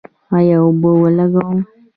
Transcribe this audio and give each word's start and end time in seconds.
آیا 0.35 0.57
اوبه 0.65 0.89
ولګوو؟ 1.01 1.55